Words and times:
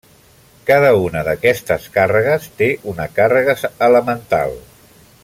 Cada 0.69 0.87
una 1.01 1.21
d'aquestes 1.27 1.85
càrregues 1.99 2.49
té 2.63 2.71
una 2.95 3.07
càrrega 3.19 3.57
elemental. 3.89 4.57